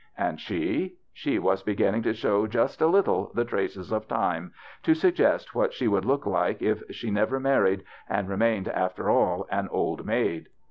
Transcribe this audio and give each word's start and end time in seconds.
And 0.17 0.39
she? 0.39 0.95
She 1.13 1.37
was 1.37 1.61
beginning 1.61 2.01
to 2.01 2.15
show 2.15 2.47
just 2.47 2.81
a 2.81 2.87
little 2.87 3.31
the 3.35 3.45
traces 3.45 3.91
of 3.91 4.07
time, 4.07 4.51
to 4.81 4.95
suggest 4.95 5.53
what 5.53 5.73
she 5.75 5.87
would 5.87 6.05
look 6.05 6.25
like 6.25 6.59
if 6.59 6.81
she 6.89 7.11
never 7.11 7.39
married 7.39 7.83
and 8.09 8.27
remained 8.27 8.67
after 8.67 9.11
all 9.11 9.45
an 9.51 9.69
old 9.71 10.03
maid. 10.03 10.47